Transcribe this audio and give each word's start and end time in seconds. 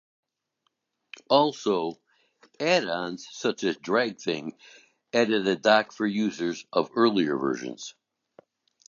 Also, 1.29 1.99
add-ons 2.59 3.27
such 3.29 3.63
as 3.63 3.77
DragThing 3.77 4.53
added 5.13 5.45
a 5.47 5.55
dock 5.55 5.91
for 5.91 6.07
users 6.07 6.65
of 6.73 6.89
earlier 6.95 7.37
versions. 7.37 7.93